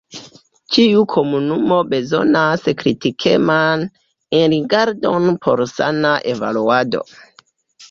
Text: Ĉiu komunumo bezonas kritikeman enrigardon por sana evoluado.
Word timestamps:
Ĉiu 0.77 1.01
komunumo 1.11 1.77
bezonas 1.91 2.65
kritikeman 2.79 3.85
enrigardon 4.41 5.31
por 5.47 5.65
sana 5.77 6.17
evoluado. 6.35 7.07